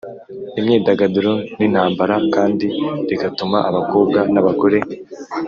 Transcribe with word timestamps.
imyidagaduro 0.59 1.33
n'intambara 1.57 2.15
kandi 2.35 2.65
rigatuma 3.09 3.57
abakobwa 3.69 4.19
n'abagore 4.33 4.79